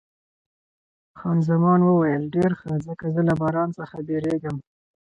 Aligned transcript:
خان 1.19 1.37
زمان 1.49 1.79
وویل، 1.83 2.23
ډېر 2.35 2.51
ښه، 2.59 2.71
ځکه 2.87 3.05
زه 3.13 3.21
له 3.29 3.33
باران 3.41 3.69
څخه 3.79 3.95
بیریږم. 4.07 4.57